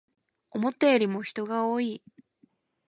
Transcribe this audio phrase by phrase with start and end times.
[0.49, 2.03] 思ったよりも人が多い